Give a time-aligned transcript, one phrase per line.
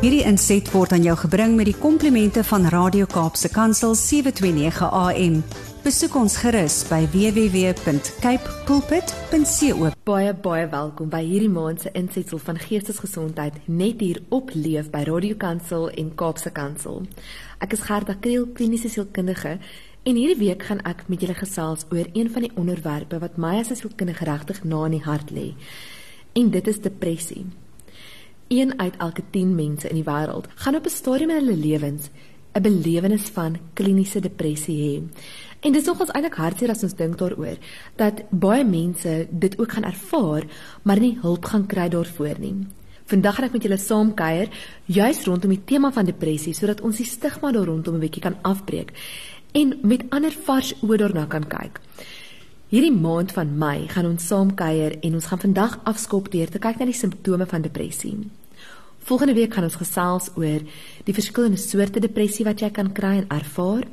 [0.00, 5.34] Hierdie inset word aan jou gebring met die komplimente van Radio Kaapse Kansel 729 AM.
[5.84, 9.92] Besoek ons gerus by www.cape pulpit.co.
[10.08, 15.04] Baie baie welkom by hierdie maand se insetsel van geestesgesondheid net hier op Leef by
[15.04, 17.04] Radio Kansel en Kaapse Kansel.
[17.60, 19.58] Ek is Gerda Kriel, kliniese sielkundige
[20.08, 23.58] En hierdie week gaan ek met julle gesels oor een van die onderwerpe wat my
[23.60, 25.52] as 'n sielkundige regtig na in die hart lê.
[26.32, 27.44] En dit is depressie.
[28.50, 32.10] Een uit elke 10 mense in die wêreld gaan op 'n stadium in hulle lewens
[32.52, 35.02] 'n belewenis van kliniese depressie hê.
[35.60, 37.56] En dit is nogals eintlik hartseer as ons dink daaroor
[37.96, 40.42] dat baie mense dit ook gaan ervaar,
[40.82, 42.66] maar nie hulp gaan kry daarvoor nie.
[43.04, 44.48] Vandag gaan ek met julle saam kuier
[44.84, 48.36] juis rondom die tema van depressie sodat ons die stigma daar rondom 'n bietjie kan
[48.42, 48.92] afbreek
[49.52, 51.80] en met ander vars oë daarna kan kyk.
[52.68, 56.58] Hierdie maand van Mei gaan ons saam kuier en ons gaan vandag afskop deur te
[56.58, 58.39] kyk na die simptome van depressie.
[59.08, 60.60] Volgende week gaan ons gesels oor
[61.06, 63.86] die verskillende soorte depressie wat jy kan kry en ervaar.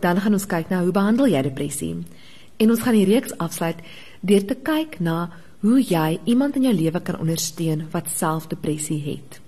[0.00, 1.92] Dan gaan ons kyk na hoe behandel jy depressie?
[2.60, 3.80] En ons gaan die reeks afsluit
[4.20, 9.00] deur te kyk na hoe jy iemand in jou lewe kan ondersteun wat self depressie
[9.04, 9.40] het.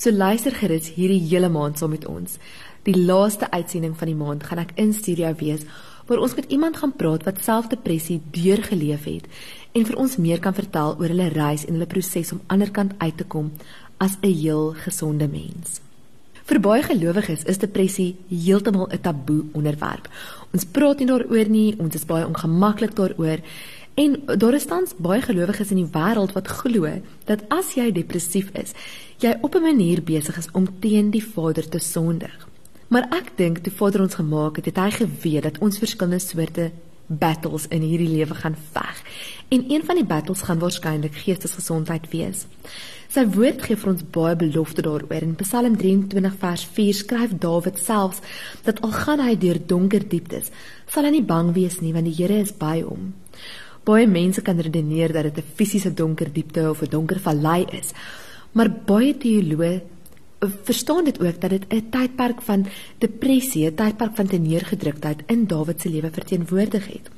[0.00, 2.38] So luister gerus hierdie hele maand saam met ons.
[2.84, 5.64] Die laaste uitsending van die maand gaan ek in studio wees
[6.08, 9.28] waar ons met iemand gaan praat wat self depressie deurgeleef het
[9.72, 13.16] en vir ons meer kan vertel oor hulle reis en hulle proses om aanderkant uit
[13.16, 13.52] te kom
[13.98, 15.80] as 'n heel gesonde mens.
[16.44, 20.08] Vir baie gelowiges is depressie heeltemal 'n taboe onderwerp.
[20.52, 23.38] Ons praat nie daaroor nie, ons is baie ongemaklik daaroor.
[23.94, 28.50] En daar is tans baie gelowiges in die wêreld wat glo dat as jy depressief
[28.52, 28.72] is,
[29.18, 32.48] jy op 'n manier besig is om teen die Vader te sondig.
[32.88, 36.70] Maar ek dink toe Vader ons gemaak het, het hy geweet dat ons verskillende soorte
[37.06, 39.02] battles in hierdie lewe gaan veg.
[39.48, 42.46] En een van die battles gaan waarskynlik geestesgesondheid wees.
[43.14, 45.22] Sy woord gee vir ons baie belofte daaroor.
[45.22, 48.22] In Psalm 23 vers 4 skryf Dawid selfs
[48.66, 50.50] dat al gaan hy deur donker dieptes,
[50.90, 53.12] sal hy nie bang wees nie want die Here is by hom.
[53.84, 57.92] Baie mense kan redeneer dat dit 'n fisiese donker diepte of 'n donker vallei is.
[58.52, 59.82] Maar baie teoloë
[60.62, 62.66] verstaan dit ook dat dit 'n tydperk van
[62.98, 67.10] depressie, 'n tydperk van teneergedruktheid in Dawid se lewe verteenwoordig het.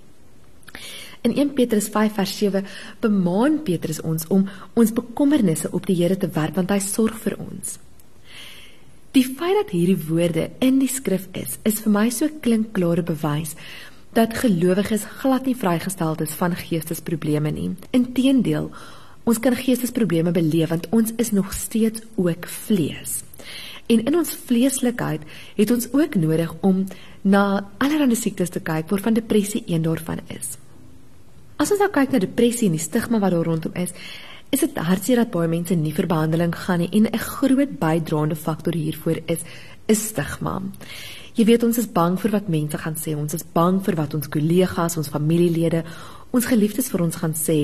[1.21, 2.65] In 1 Petrus 5 vers 7
[3.01, 7.37] bemaan Petrus ons om ons bekommernisse op die Here te werp want hy sorg vir
[7.39, 7.79] ons.
[9.17, 13.55] Die feit dat hierdie woorde in die skrif is, is vir my so klinkklare bewys
[14.17, 17.71] dat gelowiges glad nie vrygestel is van geestesprobleme nie.
[17.97, 18.71] Inteendeel,
[19.27, 23.23] Ons kan geestesprobleme beleef want ons is nog steeds ook vlees.
[23.91, 25.23] En in ons vleeslikheid
[25.57, 26.85] het ons ook nodig om
[27.23, 30.55] na allerlei siektes te kyk waarvan depressie een daarvan is.
[31.59, 33.95] As ons nou kyk na depressie en die stigma wat daar rondom is,
[34.55, 38.37] is dit hartseer dat baie mense nie vir behandeling gaan nie en 'n groot bydraende
[38.37, 39.43] faktor hiervoor is
[39.87, 40.63] is stigma.
[41.35, 44.15] Jy weet ons is bang vir wat mense gaan sê, ons is bang vir wat
[44.15, 45.85] ons kollegas, ons familielede,
[46.37, 47.59] ons geliefdes vir ons gaan sê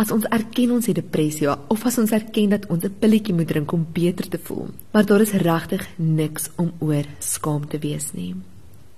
[0.00, 3.48] as ons erken ons het depressie of as ons erken dat ons 'n pilletjie moet
[3.48, 4.68] drink om beter te voel.
[4.92, 8.34] Maar daar is regtig niks om oor skaam te wees nie.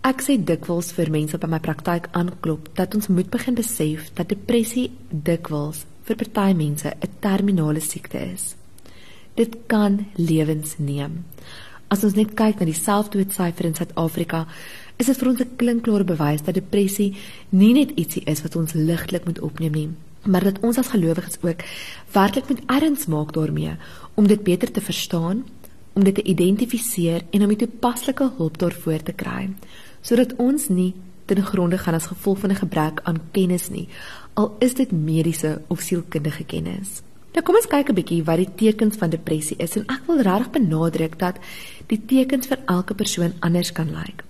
[0.03, 4.11] Ek sê dikwels vir mense wat by my praktyk aanklop dat ons moet begin besef
[4.15, 8.55] dat depressie dikwels vir party mense 'n terminale siekte is.
[9.35, 11.25] Dit kan lewens neem.
[11.91, 14.47] As ons net kyk na die selfdoodsyfer in Suid-Afrika,
[14.99, 17.17] is dit vir ons 'n klinkklare bewys dat depressie
[17.51, 19.89] nie net ietsie is wat ons ligtelik moet opneem nie,
[20.27, 21.63] maar dat ons as gelowiges ook
[22.13, 23.77] werklik moet erns maak daarmee
[24.15, 25.45] om dit beter te verstaan,
[25.93, 29.51] om dit te identifiseer en om die toepaslike hulp daarvoor te kry,
[30.01, 30.95] sodat ons nie
[31.27, 33.89] ten gronde gaan as gevolg van 'n gebrek aan kennis nie,
[34.35, 37.03] al is dit mediese of sielkundige kennis.
[37.35, 40.21] Nou kom ons kyk 'n bietjie wat die tekens van depressie is en ek wil
[40.21, 41.37] regtig benadruk dat
[41.87, 44.28] die tekens vir elke persoon anders kan lyk.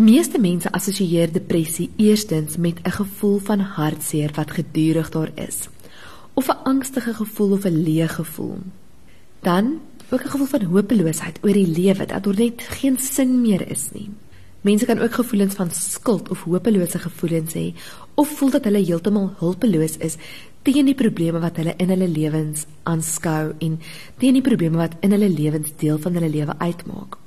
[0.00, 5.68] Meeste mense assosieer depressie eerstens met 'n gevoel van hartseer wat gedurig daar is
[6.34, 8.58] of 'n angstige gevoel of 'n leë gevoel.
[9.40, 9.80] Dan
[10.10, 13.88] ook 'n gevoel van hopeloosheid oor die lewe dat daar net geen sin meer is
[13.92, 14.10] nie.
[14.60, 17.74] Mense kan ook gevoelens van skuld of hopelose gevoelens hê
[18.14, 20.16] of voel dat hulle heeltemal hulpeloos is
[20.62, 23.80] teen die probleme wat hulle in hulle lewens aanskou en
[24.16, 27.21] teen die probleme wat in hulle lewens deel van hulle lewe uitmaak.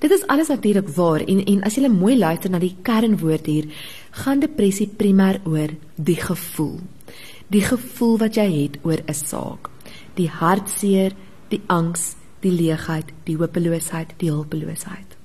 [0.00, 3.66] Dit is alles natuurlik waar en en as jy mooi luister na die kernwoord hier,
[4.22, 6.78] gaan depressie primêr oor die gevoel.
[7.52, 9.68] Die gevoel wat jy het oor 'n saak.
[10.14, 11.12] Die hartseer,
[11.48, 15.16] die angs, die leegheid, die hopeloosheid, die hulpeloosheid.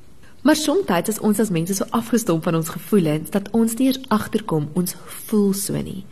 [0.42, 4.00] Maar soms is ons as mense so afgestomp van ons gevoelens dat ons nie eens
[4.07, 6.06] agterkom ons voel so nie.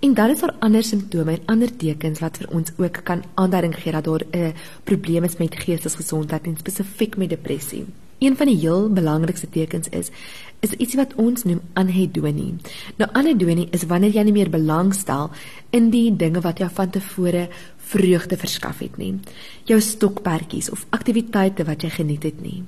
[0.00, 3.74] En dan is daar ander simptome en ander tekens wat vir ons ook kan aanduiding
[3.76, 4.54] gee dat daar 'n
[4.84, 7.84] probleem is met geestesgesondheid en spesifiek met depressie.
[8.18, 10.10] Een van die heel belangrikste tekens is
[10.60, 12.54] is iets wat ons noem anhedonie.
[12.96, 15.30] Nou anhedonie is wanneer jy nie meer belangstel
[15.70, 19.14] in die dinge wat jou van tevore vreugde verskaf het nie.
[19.64, 22.62] Jou stokperdjies of aktiwiteite wat jy geniet het nie.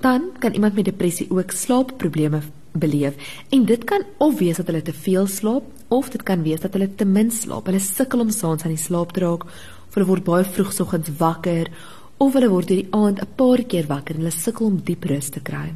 [0.00, 2.40] Dan kan iemand met depressie ook slaapprobleme
[2.74, 3.14] beleef
[3.54, 6.74] en dit kan of wees dat hulle te veel slaap of dit kan wees dat
[6.74, 7.68] hulle te min slaap.
[7.70, 11.70] Hulle sukkel om saans aan die slaap te raak of hulle word baie vroegoggends wakker
[12.18, 15.04] of hulle word deur die aand 'n paar keer wakker en hulle sukkel om diep
[15.04, 15.74] rus te kry.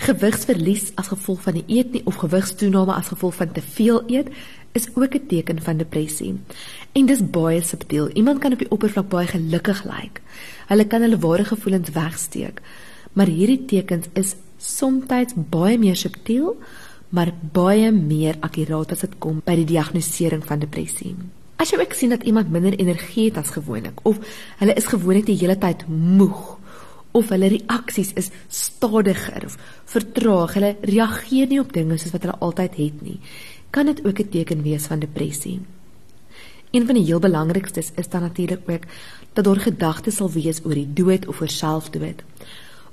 [0.00, 4.28] Gewigsverlies as gevolg van die eet nie of gewigstoename as gevolg van te veel eet
[4.72, 6.34] is ook 'n teken van depressie.
[6.92, 8.08] En dis baie subtiel.
[8.08, 10.20] Iemand kan op die oppervlak baie gelukkig lyk.
[10.68, 12.60] Hulle kan hulle ware gevoelens wegsteek.
[13.12, 16.54] Maar hierdie tekens is soms baie meer subtiel,
[17.10, 21.16] maar baie meer akkuraat as dit kom by die diagnostisering van depressie.
[21.60, 24.20] As jy ook sien dat iemand minder energie het as gewoonlik of
[24.60, 26.56] hulle is gewoonlik die hele tyd moeg
[27.12, 29.58] of hulle reaksies is stadiger of
[29.90, 33.18] vertraag, hulle reageer nie op dinge soos wat hulle altyd het nie,
[33.74, 35.60] kan dit ook 'n teken wees van depressie.
[36.70, 38.82] Een van die heel belangrikstes is dan natuurlik ook
[39.32, 42.22] dat daar gedagtes sal wees oor die dood of oor selfdood.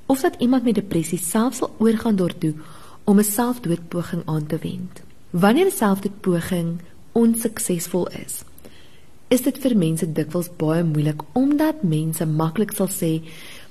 [0.07, 2.54] Of dat iemand met depressie self sal oorgaan daartoe
[3.04, 5.01] om 'n selfdoodpoging aan te wend.
[5.30, 6.80] Wanneer 'n selfdoodpoging
[7.12, 8.44] onsuksesvol is,
[9.27, 13.12] is dit vir mense dikwels baie moeilik omdat mense maklik sal sê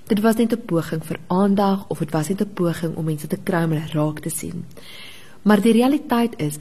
[0.06, 3.26] dit was net 'n poging vir aandag of dit was net 'n poging om mense
[3.26, 4.64] te kry om hulle raak te sien.
[5.42, 6.58] Maar die realiteit is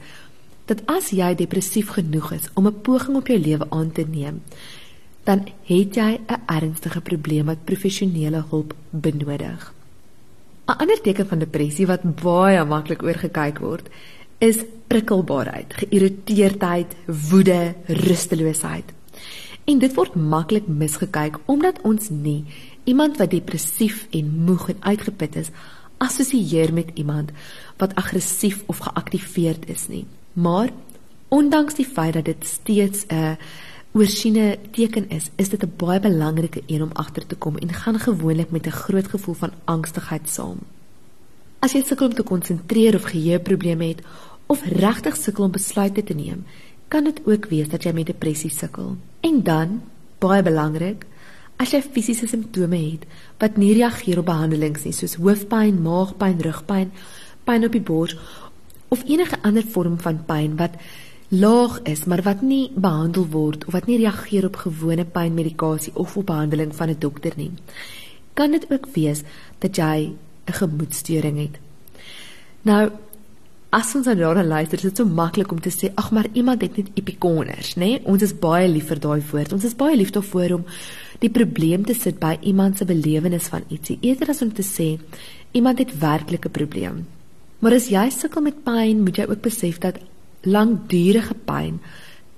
[0.64, 4.42] dat as jy depressief genoeg is om 'n poging op jou lewe aan te neem,
[5.26, 9.74] dan het jy 'n ernstige probleem wat professionele hulp benodig.
[10.66, 13.88] 'n Ander teken van depressie wat baie maklik oorgekyk word,
[14.38, 16.96] is prikkelbaarheid, geïrriteerdheid,
[17.30, 18.92] woede, rusteloosheid.
[19.64, 22.44] En dit word maklik misgekyk omdat ons nie
[22.84, 25.50] iemand wat depressief en moeg en uitgeput is
[25.98, 27.30] assosieer met iemand
[27.76, 30.06] wat aggressief of geaktiveerd is nie.
[30.32, 30.70] Maar
[31.28, 33.36] ondanks die feit dat dit steeds 'n
[33.96, 37.98] oorsiene teken is, is dit 'n baie belangrike een om agter te kom en gaan
[37.98, 40.58] gewoonlik met 'n groot gevoel van angstigheid saam.
[41.58, 44.02] As jy sukkel om te konsentreer of geheueprobleme het
[44.46, 46.44] of regtig sukkel om besluite te neem,
[46.88, 48.96] kan dit ook wees dat jy met depressie sukkel.
[49.20, 49.82] En dan,
[50.18, 51.06] baie belangrik,
[51.56, 53.06] as jy fisiese simptome het
[53.38, 56.92] wat nie reageer op behandelings nie, soos hoofpyn, maagpyn, rugpyn,
[57.44, 58.16] pyn op die bors
[58.88, 60.70] of enige ander vorm van pyn wat
[61.28, 66.16] laag is maar wat nie behandel word of wat nie reageer op gewone pynmedikasie of
[66.16, 67.50] op behandeling van 'n dokter nie,
[68.34, 69.22] kan dit ook wees
[69.58, 70.12] dat jy
[70.46, 71.58] 'n gemoedstoring het.
[72.62, 72.90] Nou,
[73.70, 76.60] as ons aan daarna luister, is dit so maklik om te sê, ag maar iemand
[76.60, 77.78] het net epikoners, nê?
[77.78, 78.00] Nee?
[78.04, 79.52] Ons is baie lief vir daai woord.
[79.52, 80.64] Ons is baie lief daarvoor om
[81.18, 84.98] die probleem te sit by iemand se belewenis van ietsie, eerder as om te sê
[85.52, 87.06] iemand het werklik 'n probleem.
[87.58, 89.98] Maar as jy sukkel met pyn, moet jy ook besef dat
[90.46, 91.80] langdurige pyn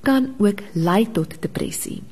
[0.02, 2.02] kan ook lei tot depressie.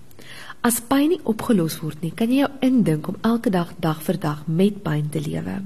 [0.67, 4.19] As pyn nie opgelos word nie, kan jy jou indink om elke dag dag vir
[4.21, 5.61] dag met pyn te lewe.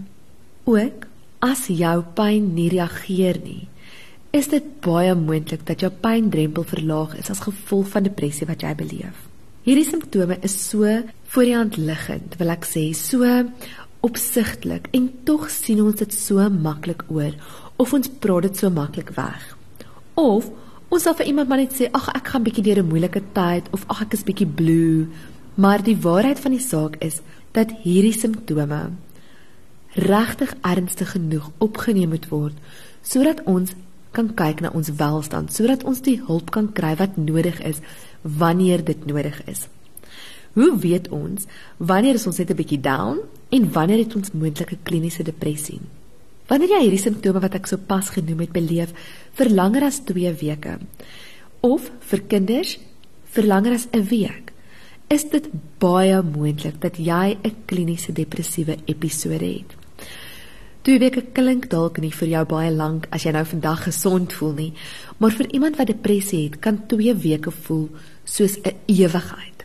[0.68, 1.10] Ook
[1.40, 3.62] As jou pyn nie reageer nie,
[4.36, 8.74] is dit baie moontlik dat jou pyndrempel verlaag is as gevolg van depressie wat jy
[8.76, 9.22] beleef.
[9.64, 10.84] Hierdie simptome is so
[11.32, 13.24] voor die hand liggend, wil ek sê, so
[14.04, 17.32] opsigtelik en tog sien ons dit so maklik oor
[17.80, 19.40] of ons praat dit so maklik weg.
[20.14, 20.50] Of
[20.88, 23.68] ons sal vir iemand maar net sê, "Ag, ek gaan bietjie deur 'n moeilike tyd"
[23.70, 25.08] of "Ag, ek is bietjie blue."
[25.54, 27.20] Maar die waarheid van die saak is
[27.52, 28.90] dat hierdie simptome
[29.94, 32.54] regtig ernstig genoeg opgeneem moet word
[33.02, 33.72] sodat ons
[34.12, 37.78] kan kyk na ons welstand, sodat ons die hulp kan kry wat nodig is
[38.22, 39.68] wanneer dit nodig is.
[40.58, 41.46] Hoe weet ons
[41.78, 45.80] wanneer is ons net 'n bietjie down en wanneer het ons moontlike kliniese depressie?
[46.50, 48.90] Wanneer jy hierdie simptome wat ek sopas genoem het beleef
[49.38, 50.80] vir langer as 2 weke
[51.62, 52.72] of vir kinders
[53.36, 54.50] vir langer as 'n week,
[55.08, 55.46] is dit
[55.78, 59.76] baie moontlik dat jy 'n kliniese depressiewe episode het.
[60.82, 64.52] Twee weke klink dalk nie vir jou baie lank as jy nou vandag gesond voel
[64.52, 64.72] nie,
[65.18, 67.90] maar vir iemand wat depressie het, kan 2 weke voel
[68.24, 69.64] soos 'n ewigheid.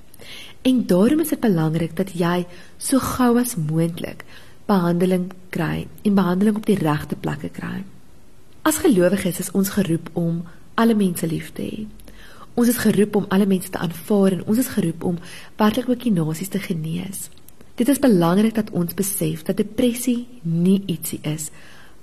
[0.62, 2.46] En daarom is dit belangrik dat jy
[2.78, 4.24] so gou as moontlik
[4.66, 7.84] behandeling kry en behandeling op die regte plekke kry.
[8.66, 10.44] As gelowiges is ons geroep om
[10.74, 11.86] alle mense lief te hê.
[12.56, 15.18] Ons is geroep om alle mense te aanvaar en ons is geroep om
[15.60, 17.30] werklik ook die nasies te genees.
[17.76, 21.50] Dit is belangrik dat ons besef dat depressie nie ietsie is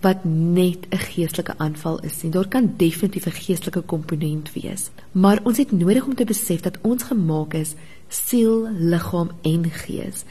[0.02, 2.32] wat net 'n geestelike aanval is nie.
[2.32, 4.90] Daar kan definitief 'n geestelike komponent wees.
[5.12, 7.74] Maar ons het nodig om te besef dat ons gemaak is
[8.08, 10.24] siel, liggaam en gees.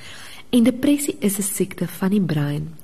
[0.52, 2.76] En depressie is 'n siekte van die brein.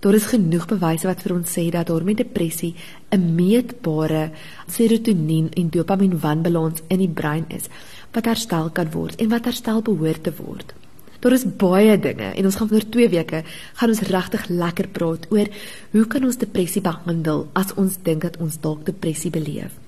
[0.00, 2.74] Daar is genoeg bewyse wat vir ons sê dat daar met depressie
[3.10, 4.30] 'n meetbare
[4.66, 7.68] serotonien en dopamien wanbalans in die brein is
[8.12, 10.74] wat herstel kan word en wat herstel behoort te word.
[11.20, 13.42] Daar is baie dinge en ons gaan oor 2 weke
[13.74, 15.46] gaan ons regtig lekker praat oor
[15.90, 19.85] hoe kan ons depressie behandel as ons dink dat ons dalk depressie beleef.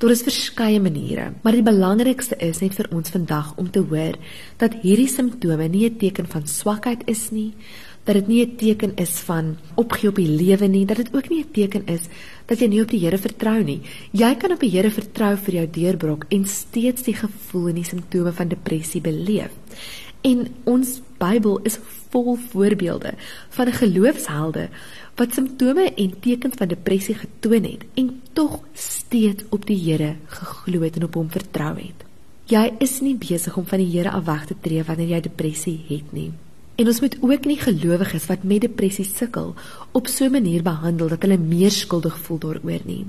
[0.00, 4.14] Daar is verskeie maniere, maar die belangrikste is net vir ons vandag om te hoor
[4.56, 7.52] dat hierdie simptome nie 'n teken van swakheid is nie,
[8.04, 11.28] dat dit nie 'n teken is van opgee op die lewe nie, dat dit ook
[11.28, 12.08] nie 'n teken is
[12.46, 13.80] dat jy nie op die Here vertrou nie.
[14.12, 17.84] Jy kan op die Here vertrou vir jou deurbrok en steeds die gevoel en die
[17.84, 19.50] simptome van depressie beleef.
[20.22, 21.78] En ons Bybel is
[22.10, 23.14] vol voorbeelde
[23.56, 24.68] van geloofshelde
[25.20, 30.80] wat simptome en tekens van depressie getoon het en tog steeds op die Here geglo
[30.86, 32.06] het en op hom vertrou het.
[32.50, 35.76] Jy is nie besig om van die Here af weg te tree wanneer jy depressie
[35.88, 36.30] het nie.
[36.80, 39.54] En ons moet ook nie gelowiges wat met depressie sukkel
[39.92, 43.06] op so 'n manier behandel dat hulle meer skuldig voel daaroor nie.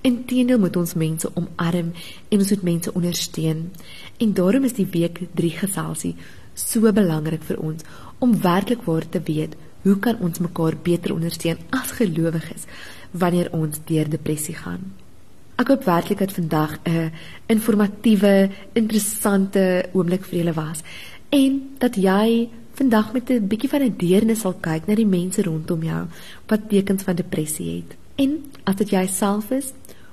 [0.00, 1.92] Inteendeel moet ons mense omarm
[2.28, 3.70] en ons moet mense ondersteun.
[4.18, 6.14] En daarom is die week 3 geselsie
[6.54, 7.84] so belangrik vir ons
[8.18, 12.66] om werklik waar te weet hoe kan ons mekaar beter ondersteun as gelowiges
[13.10, 14.92] wanneer ons deur depressie gaan.
[15.56, 17.12] Ek hoop werklik dat vandag 'n
[17.46, 20.82] informatiewe, interessante oomblik vir julle was
[21.30, 25.42] en dat jy vandag met 'n bietjie van 'n deernis sal kyk na die mense
[25.42, 26.06] rondom jou
[26.46, 27.96] wat tekens van depressie het.
[28.16, 29.72] En as dit jouself is,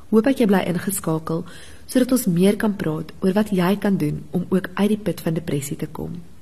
[0.09, 1.43] hoop ek jy bly ingeskakel
[1.85, 5.21] sodat ons meer kan praat oor wat jy kan doen om ook uit die put
[5.21, 6.32] van depressie te kom.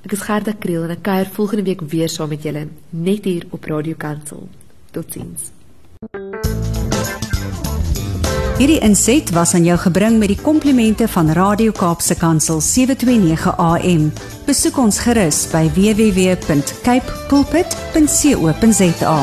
[0.00, 3.44] Ek is Gerda Kriel en ek kuier volgende week weer saam met julle net hier
[3.52, 4.46] op Radio Kansel.
[4.96, 5.50] Totsiens.
[8.60, 14.08] Hierdie inset was aan jou gebring met die komplimente van Radio Kaapse Kansel 729 AM.
[14.48, 19.16] Besoek ons gerus by www.cape pulpit.co.za.